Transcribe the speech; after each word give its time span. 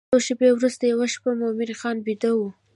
څو 0.13 0.17
شپې 0.27 0.49
وروسته 0.53 0.83
یوه 0.91 1.07
شپه 1.13 1.31
مومن 1.39 1.69
خان 1.79 1.97
بیده 2.05 2.31
و. 2.35 2.39